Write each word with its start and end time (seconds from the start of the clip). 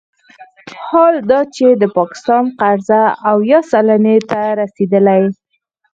حال 0.85 1.15
دا 1.31 1.41
چې 1.55 1.67
د 1.81 1.83
پاکستان 1.97 2.43
قرضه 2.59 3.01
اویا 3.31 3.59
سلنې 3.71 4.17
ته 4.29 4.39
رسیدلې 4.61 5.21